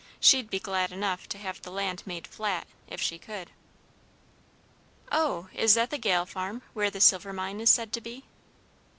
[0.19, 3.51] She'd be glad enough to have the land made flat, if she could."
[5.11, 8.23] "Oh, is that the Gale farm, where the silver mine is said to be?"